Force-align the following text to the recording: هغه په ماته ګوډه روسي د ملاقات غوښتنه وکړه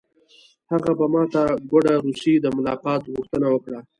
هغه 0.71 0.91
په 0.99 1.05
ماته 1.13 1.43
ګوډه 1.69 1.93
روسي 2.03 2.33
د 2.39 2.45
ملاقات 2.57 3.01
غوښتنه 3.13 3.47
وکړه 3.51 3.79